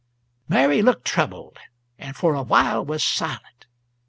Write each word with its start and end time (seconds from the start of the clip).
Mary 0.47 0.81
looked 0.81 1.05
troubled, 1.05 1.59
and 1.99 2.15
for 2.15 2.33
a 2.33 2.41
while 2.41 2.83
was 2.83 3.03
silent. 3.03 3.67